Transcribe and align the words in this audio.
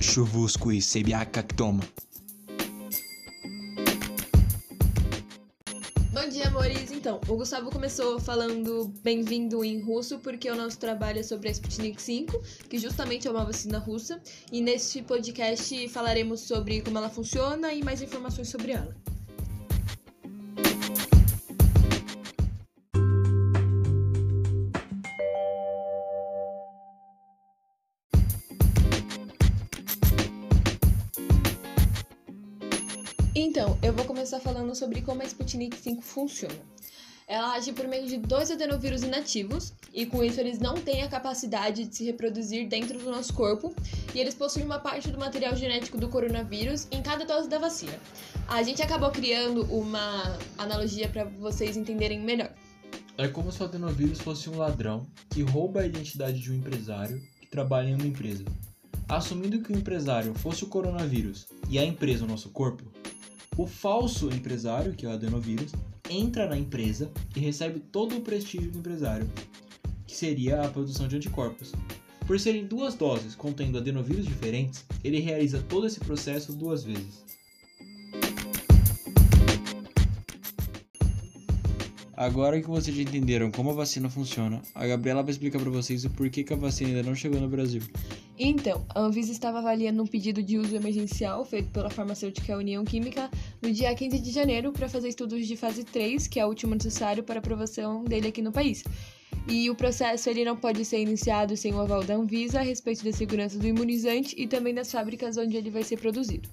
chuvusco 0.00 0.70
e 0.72 0.80
sebiacactoma. 0.80 1.82
Bom 6.12 6.28
dia, 6.28 6.48
amores. 6.48 6.90
Então, 6.90 7.20
o 7.28 7.36
Gustavo 7.36 7.70
começou 7.70 8.18
falando 8.18 8.92
bem-vindo 9.02 9.64
em 9.64 9.80
russo, 9.80 10.18
porque 10.18 10.50
o 10.50 10.56
nosso 10.56 10.78
trabalho 10.78 11.20
é 11.20 11.22
sobre 11.22 11.48
a 11.48 11.52
Sputnik 11.52 12.00
5, 12.00 12.42
que 12.68 12.78
justamente 12.78 13.28
é 13.28 13.30
uma 13.30 13.44
vacina 13.44 13.78
russa. 13.78 14.20
E 14.50 14.60
neste 14.60 15.02
podcast 15.02 15.88
falaremos 15.88 16.40
sobre 16.40 16.80
como 16.80 16.98
ela 16.98 17.08
funciona 17.08 17.72
e 17.72 17.82
mais 17.82 18.02
informações 18.02 18.48
sobre 18.48 18.72
ela. 18.72 18.94
Então, 33.38 33.76
eu 33.82 33.92
vou 33.92 34.06
começar 34.06 34.40
falando 34.40 34.74
sobre 34.74 35.02
como 35.02 35.20
a 35.20 35.26
Sputnik 35.26 35.76
5 35.76 36.00
funciona. 36.00 36.54
Ela 37.28 37.52
age 37.52 37.70
por 37.70 37.86
meio 37.86 38.06
de 38.06 38.16
dois 38.16 38.50
adenovírus 38.50 39.02
inativos, 39.02 39.74
e 39.92 40.06
com 40.06 40.24
isso 40.24 40.40
eles 40.40 40.58
não 40.58 40.72
têm 40.72 41.02
a 41.02 41.08
capacidade 41.08 41.84
de 41.84 41.94
se 41.94 42.02
reproduzir 42.02 42.66
dentro 42.66 42.98
do 42.98 43.10
nosso 43.10 43.34
corpo, 43.34 43.74
e 44.14 44.18
eles 44.18 44.34
possuem 44.34 44.64
uma 44.64 44.78
parte 44.78 45.10
do 45.10 45.18
material 45.18 45.54
genético 45.54 45.98
do 45.98 46.08
coronavírus 46.08 46.88
em 46.90 47.02
cada 47.02 47.26
dose 47.26 47.46
da 47.46 47.58
vacina. 47.58 48.00
A 48.48 48.62
gente 48.62 48.80
acabou 48.80 49.10
criando 49.10 49.64
uma 49.64 50.38
analogia 50.56 51.06
para 51.06 51.24
vocês 51.24 51.76
entenderem 51.76 52.18
melhor. 52.18 52.54
É 53.18 53.28
como 53.28 53.52
se 53.52 53.60
o 53.60 53.66
adenovírus 53.66 54.18
fosse 54.18 54.48
um 54.48 54.56
ladrão 54.56 55.06
que 55.28 55.42
rouba 55.42 55.80
a 55.80 55.86
identidade 55.86 56.40
de 56.40 56.50
um 56.50 56.54
empresário 56.54 57.20
que 57.38 57.46
trabalha 57.48 57.90
em 57.90 57.96
uma 57.96 58.06
empresa. 58.06 58.46
Assumindo 59.06 59.60
que 59.60 59.72
o 59.72 59.76
empresário 59.76 60.34
fosse 60.34 60.64
o 60.64 60.68
coronavírus 60.68 61.46
e 61.68 61.78
a 61.78 61.84
empresa 61.84 62.24
o 62.24 62.28
nosso 62.28 62.48
corpo, 62.48 62.95
o 63.56 63.66
falso 63.66 64.28
empresário, 64.28 64.92
que 64.92 65.06
é 65.06 65.08
o 65.08 65.12
adenovírus, 65.12 65.72
entra 66.10 66.48
na 66.48 66.56
empresa 66.58 67.10
e 67.34 67.40
recebe 67.40 67.80
todo 67.80 68.16
o 68.16 68.20
prestígio 68.20 68.70
do 68.70 68.78
empresário, 68.78 69.28
que 70.06 70.14
seria 70.14 70.62
a 70.62 70.68
produção 70.68 71.08
de 71.08 71.16
anticorpos. 71.16 71.72
Por 72.26 72.38
serem 72.38 72.66
duas 72.66 72.94
doses 72.94 73.34
contendo 73.34 73.78
adenovírus 73.78 74.26
diferentes, 74.26 74.84
ele 75.02 75.20
realiza 75.20 75.62
todo 75.68 75.86
esse 75.86 76.00
processo 76.00 76.52
duas 76.52 76.84
vezes. 76.84 77.25
Agora 82.16 82.58
que 82.58 82.66
vocês 82.66 82.96
já 82.96 83.02
entenderam 83.02 83.50
como 83.50 83.70
a 83.70 83.74
vacina 83.74 84.08
funciona, 84.08 84.62
a 84.74 84.86
Gabriela 84.86 85.22
vai 85.22 85.32
explicar 85.32 85.60
para 85.60 85.68
vocês 85.68 86.02
o 86.06 86.10
porquê 86.10 86.42
que 86.42 86.52
a 86.54 86.56
vacina 86.56 86.88
ainda 86.88 87.02
não 87.02 87.14
chegou 87.14 87.38
no 87.38 87.46
Brasil. 87.46 87.82
Então, 88.38 88.86
a 88.88 89.00
Anvisa 89.00 89.32
estava 89.32 89.58
avaliando 89.58 90.02
um 90.02 90.06
pedido 90.06 90.42
de 90.42 90.56
uso 90.56 90.74
emergencial 90.74 91.44
feito 91.44 91.68
pela 91.68 91.90
farmacêutica 91.90 92.56
União 92.56 92.82
Química 92.86 93.30
no 93.60 93.70
dia 93.70 93.94
15 93.94 94.18
de 94.18 94.30
janeiro 94.30 94.72
para 94.72 94.88
fazer 94.88 95.08
estudos 95.08 95.46
de 95.46 95.56
fase 95.58 95.84
3, 95.84 96.26
que 96.26 96.40
é 96.40 96.46
o 96.46 96.48
último 96.48 96.74
necessário 96.74 97.22
para 97.22 97.38
aprovação 97.38 98.02
dele 98.02 98.28
aqui 98.28 98.40
no 98.40 98.50
país. 98.50 98.82
E 99.46 99.70
o 99.70 99.74
processo 99.74 100.30
ele 100.30 100.44
não 100.44 100.56
pode 100.56 100.84
ser 100.86 101.00
iniciado 101.00 101.54
sem 101.54 101.74
o 101.74 101.80
aval 101.80 102.02
da 102.02 102.14
Anvisa 102.14 102.60
a 102.60 102.62
respeito 102.62 103.04
da 103.04 103.12
segurança 103.12 103.58
do 103.58 103.66
imunizante 103.66 104.34
e 104.38 104.48
também 104.48 104.74
das 104.74 104.90
fábricas 104.90 105.36
onde 105.36 105.56
ele 105.56 105.70
vai 105.70 105.82
ser 105.82 105.98
produzido. 105.98 106.48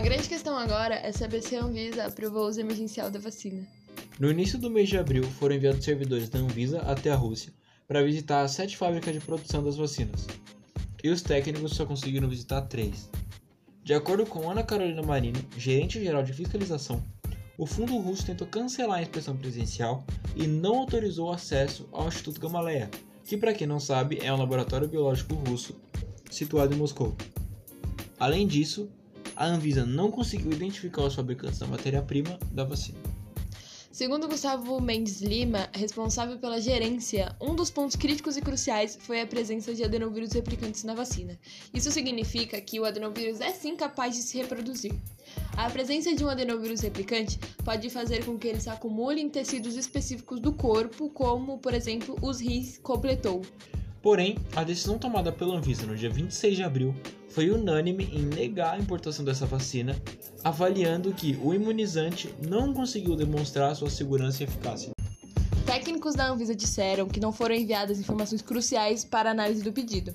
A 0.00 0.02
grande 0.02 0.30
questão 0.30 0.56
agora 0.56 0.94
é 0.94 1.12
saber 1.12 1.42
se 1.42 1.54
a 1.54 1.62
Anvisa 1.62 2.06
aprovou 2.06 2.44
o 2.44 2.48
uso 2.48 2.58
emergencial 2.58 3.10
da 3.10 3.18
vacina. 3.18 3.68
No 4.18 4.30
início 4.30 4.58
do 4.58 4.70
mês 4.70 4.88
de 4.88 4.96
abril, 4.96 5.22
foram 5.24 5.54
enviados 5.54 5.84
servidores 5.84 6.30
da 6.30 6.38
Anvisa 6.38 6.80
até 6.80 7.10
a 7.10 7.14
Rússia 7.14 7.52
para 7.86 8.02
visitar 8.02 8.40
as 8.40 8.52
sete 8.52 8.78
fábricas 8.78 9.12
de 9.12 9.20
produção 9.20 9.62
das 9.62 9.76
vacinas. 9.76 10.26
E 11.04 11.10
os 11.10 11.20
técnicos 11.20 11.76
só 11.76 11.84
conseguiram 11.84 12.30
visitar 12.30 12.62
três. 12.62 13.10
De 13.84 13.92
acordo 13.92 14.24
com 14.24 14.50
Ana 14.50 14.62
Carolina 14.62 15.02
Marino, 15.02 15.38
gerente 15.58 16.02
geral 16.02 16.22
de 16.22 16.32
fiscalização, 16.32 17.04
o 17.58 17.66
fundo 17.66 17.98
russo 17.98 18.24
tentou 18.24 18.46
cancelar 18.46 19.00
a 19.00 19.02
inspeção 19.02 19.36
presencial 19.36 20.02
e 20.34 20.46
não 20.46 20.78
autorizou 20.78 21.30
acesso 21.30 21.86
ao 21.92 22.08
Instituto 22.08 22.40
Gamaleya, 22.40 22.90
que, 23.22 23.36
para 23.36 23.52
quem 23.52 23.66
não 23.66 23.78
sabe, 23.78 24.18
é 24.22 24.32
um 24.32 24.38
laboratório 24.38 24.88
biológico 24.88 25.34
russo 25.34 25.78
situado 26.30 26.74
em 26.74 26.78
Moscou. 26.78 27.14
Além 28.18 28.46
disso, 28.46 28.90
a 29.40 29.46
Anvisa 29.46 29.86
não 29.86 30.10
conseguiu 30.10 30.52
identificar 30.52 31.02
os 31.02 31.14
fabricantes 31.14 31.58
da 31.58 31.66
matéria-prima 31.66 32.38
da 32.52 32.62
vacina. 32.62 32.98
Segundo 33.90 34.28
Gustavo 34.28 34.78
Mendes 34.82 35.22
Lima, 35.22 35.70
responsável 35.72 36.38
pela 36.38 36.60
gerência, 36.60 37.34
um 37.40 37.54
dos 37.54 37.70
pontos 37.70 37.96
críticos 37.96 38.36
e 38.36 38.42
cruciais 38.42 38.98
foi 39.00 39.18
a 39.22 39.26
presença 39.26 39.74
de 39.74 39.82
adenovírus 39.82 40.32
replicantes 40.32 40.84
na 40.84 40.94
vacina. 40.94 41.38
Isso 41.72 41.90
significa 41.90 42.60
que 42.60 42.78
o 42.78 42.84
adenovírus 42.84 43.40
é 43.40 43.50
sim 43.50 43.76
capaz 43.76 44.14
de 44.14 44.22
se 44.22 44.36
reproduzir. 44.36 44.92
A 45.56 45.70
presença 45.70 46.14
de 46.14 46.22
um 46.22 46.28
adenovírus 46.28 46.82
replicante 46.82 47.38
pode 47.64 47.88
fazer 47.88 48.26
com 48.26 48.36
que 48.38 48.46
ele 48.46 48.60
se 48.60 48.68
acumule 48.68 49.22
em 49.22 49.30
tecidos 49.30 49.74
específicos 49.74 50.38
do 50.38 50.52
corpo, 50.52 51.08
como, 51.08 51.58
por 51.58 51.72
exemplo, 51.72 52.14
os 52.20 52.40
rins 52.40 52.76
completou. 52.76 53.40
Porém, 54.02 54.38
a 54.56 54.64
decisão 54.64 54.98
tomada 54.98 55.30
pela 55.30 55.56
Anvisa 55.56 55.84
no 55.84 55.94
dia 55.94 56.08
26 56.08 56.56
de 56.56 56.62
abril 56.62 56.94
foi 57.28 57.50
unânime 57.50 58.04
em 58.04 58.22
negar 58.22 58.74
a 58.74 58.78
importação 58.78 59.24
dessa 59.24 59.44
vacina, 59.44 59.94
avaliando 60.42 61.12
que 61.12 61.38
o 61.42 61.52
imunizante 61.52 62.34
não 62.48 62.72
conseguiu 62.72 63.14
demonstrar 63.14 63.76
sua 63.76 63.90
segurança 63.90 64.42
e 64.42 64.46
eficácia. 64.46 64.90
Técnicos 65.66 66.14
da 66.14 66.28
Anvisa 66.28 66.54
disseram 66.54 67.06
que 67.06 67.20
não 67.20 67.30
foram 67.30 67.54
enviadas 67.54 68.00
informações 68.00 68.42
cruciais 68.42 69.04
para 69.04 69.30
análise 69.30 69.62
do 69.62 69.72
pedido. 69.72 70.14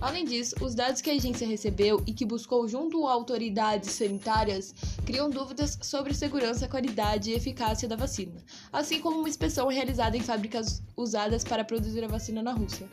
Além 0.00 0.24
disso, 0.24 0.56
os 0.60 0.74
dados 0.74 1.00
que 1.00 1.10
a 1.10 1.12
agência 1.12 1.46
recebeu 1.46 2.02
e 2.06 2.12
que 2.12 2.24
buscou 2.24 2.66
junto 2.66 3.06
a 3.06 3.12
autoridades 3.12 3.90
sanitárias 3.90 4.74
criam 5.04 5.30
dúvidas 5.30 5.78
sobre 5.82 6.12
segurança, 6.12 6.66
qualidade 6.66 7.30
e 7.30 7.34
eficácia 7.34 7.86
da 7.86 7.96
vacina, 7.96 8.34
assim 8.72 8.98
como 8.98 9.18
uma 9.18 9.28
inspeção 9.28 9.68
realizada 9.68 10.16
em 10.16 10.20
fábricas 10.20 10.82
usadas 10.96 11.44
para 11.44 11.64
produzir 11.64 12.02
a 12.02 12.08
vacina 12.08 12.42
na 12.42 12.52
Rússia. 12.52 12.88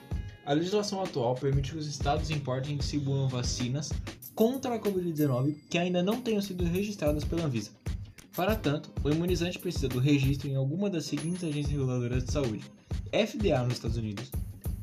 A 0.45 0.51
legislação 0.51 1.01
atual 1.01 1.35
permite 1.35 1.71
que 1.71 1.77
os 1.77 1.87
estados 1.87 2.29
importem 2.29 2.75
e 2.75 2.77
distribuam 2.77 3.29
vacinas 3.29 3.91
contra 4.35 4.75
a 4.75 4.79
Covid-19 4.79 5.55
que 5.69 5.77
ainda 5.77 6.03
não 6.03 6.21
tenham 6.21 6.41
sido 6.41 6.65
registradas 6.65 7.23
pela 7.23 7.45
Anvisa. 7.45 7.71
Para 8.35 8.55
tanto, 8.55 8.91
o 9.03 9.09
imunizante 9.09 9.57
precisa 9.57 9.87
do 9.87 9.99
registro 9.99 10.49
em 10.49 10.55
alguma 10.55 10.89
das 10.89 11.05
seguintes 11.05 11.43
agências 11.43 11.71
reguladoras 11.71 12.25
de 12.25 12.31
saúde: 12.31 12.63
FDA 13.11 13.63
nos 13.63 13.73
Estados 13.73 13.95
Unidos, 13.95 14.31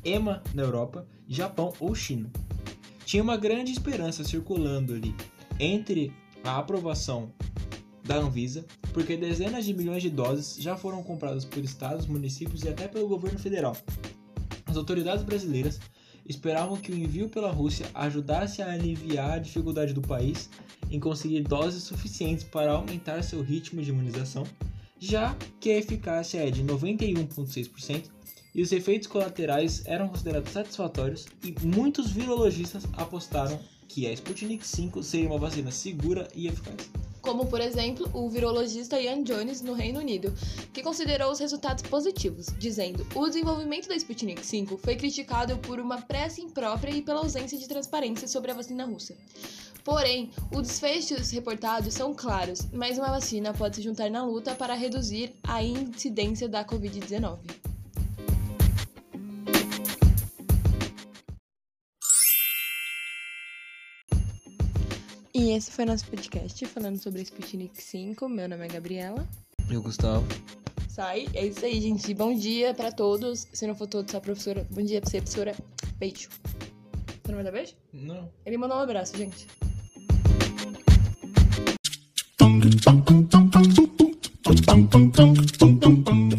EMA 0.02 0.42
na 0.54 0.62
Europa, 0.62 1.06
Japão 1.28 1.74
ou 1.78 1.94
China. 1.94 2.30
Tinha 3.04 3.22
uma 3.22 3.36
grande 3.36 3.72
esperança 3.72 4.24
circulando 4.24 4.94
ali 4.94 5.14
entre 5.58 6.12
a 6.42 6.58
aprovação 6.58 7.32
da 8.04 8.16
Anvisa, 8.16 8.64
porque 8.94 9.16
dezenas 9.16 9.66
de 9.66 9.74
milhões 9.74 10.02
de 10.02 10.08
doses 10.08 10.56
já 10.58 10.74
foram 10.74 11.02
compradas 11.02 11.44
por 11.44 11.62
estados, 11.62 12.06
municípios 12.06 12.62
e 12.62 12.68
até 12.68 12.88
pelo 12.88 13.08
governo 13.08 13.38
federal. 13.38 13.76
As 14.70 14.76
autoridades 14.76 15.24
brasileiras 15.24 15.80
esperavam 16.24 16.76
que 16.76 16.92
o 16.92 16.96
envio 16.96 17.28
pela 17.28 17.50
Rússia 17.50 17.90
ajudasse 17.92 18.62
a 18.62 18.70
aliviar 18.70 19.32
a 19.32 19.38
dificuldade 19.38 19.92
do 19.92 20.00
país 20.00 20.48
em 20.88 21.00
conseguir 21.00 21.40
doses 21.40 21.82
suficientes 21.82 22.44
para 22.44 22.70
aumentar 22.70 23.24
seu 23.24 23.42
ritmo 23.42 23.82
de 23.82 23.90
imunização, 23.90 24.46
já 24.96 25.36
que 25.58 25.72
a 25.72 25.76
eficácia 25.76 26.46
é 26.46 26.52
de 26.52 26.62
91,6% 26.62 28.04
e 28.54 28.62
os 28.62 28.70
efeitos 28.70 29.08
colaterais 29.08 29.82
eram 29.86 30.06
considerados 30.06 30.52
satisfatórios 30.52 31.26
e 31.42 31.52
muitos 31.66 32.12
virologistas 32.12 32.84
apostaram 32.92 33.58
que 33.88 34.06
a 34.06 34.12
Sputnik 34.12 34.64
5 34.64 35.02
seria 35.02 35.28
uma 35.28 35.38
vacina 35.38 35.72
segura 35.72 36.28
e 36.32 36.46
eficaz 36.46 36.88
como 37.20 37.46
por 37.46 37.60
exemplo 37.60 38.08
o 38.12 38.28
virologista 38.28 39.00
Ian 39.00 39.22
Jones 39.22 39.62
no 39.62 39.72
Reino 39.72 40.00
Unido, 40.00 40.32
que 40.72 40.82
considerou 40.82 41.30
os 41.32 41.38
resultados 41.38 41.82
positivos, 41.82 42.46
dizendo: 42.58 43.06
"O 43.14 43.26
desenvolvimento 43.26 43.88
da 43.88 43.96
Sputnik 43.96 44.44
5 44.44 44.78
foi 44.78 44.96
criticado 44.96 45.58
por 45.58 45.78
uma 45.78 46.02
pressa 46.02 46.40
imprópria 46.40 46.92
e 46.92 47.02
pela 47.02 47.20
ausência 47.20 47.58
de 47.58 47.68
transparência 47.68 48.26
sobre 48.26 48.50
a 48.50 48.54
vacina 48.54 48.84
russa. 48.84 49.16
Porém, 49.84 50.30
os 50.52 50.68
desfechos 50.68 51.30
reportados 51.30 51.94
são 51.94 52.14
claros, 52.14 52.68
mas 52.72 52.98
uma 52.98 53.08
vacina 53.08 53.54
pode 53.54 53.76
se 53.76 53.82
juntar 53.82 54.10
na 54.10 54.24
luta 54.24 54.54
para 54.54 54.74
reduzir 54.74 55.34
a 55.42 55.62
incidência 55.62 56.48
da 56.48 56.64
Covid-19. 56.64 57.59
E 65.32 65.52
esse 65.52 65.70
foi 65.70 65.84
nosso 65.84 66.06
podcast 66.06 66.66
falando 66.66 66.98
sobre 66.98 67.22
Sputnik 67.22 67.80
5. 67.80 68.28
Meu 68.28 68.48
nome 68.48 68.64
é 68.64 68.68
Gabriela. 68.68 69.28
Eu, 69.70 69.80
Gustavo. 69.80 70.26
Sai. 70.88 71.28
É 71.34 71.46
isso 71.46 71.64
aí, 71.64 71.80
gente. 71.80 72.12
Bom 72.12 72.34
dia 72.34 72.74
pra 72.74 72.90
todos. 72.90 73.46
Se 73.52 73.64
não 73.64 73.76
for 73.76 73.86
todos, 73.86 74.12
a 74.12 74.20
professora. 74.20 74.66
Bom 74.70 74.82
dia 74.82 75.00
pra 75.00 75.08
você, 75.08 75.18
professora. 75.20 75.54
Beijo. 75.98 76.28
Você 77.22 77.28
não 77.28 77.36
vai 77.36 77.44
dar 77.44 77.52
beijo? 77.52 77.74
Não. 77.92 78.28
Ele 78.44 78.56
mandou 78.56 78.76
um 78.76 78.80
abraço, 78.80 79.16
gente. 79.16 79.46
Dum 85.78 86.29